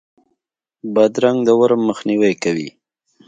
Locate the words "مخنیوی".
1.89-2.33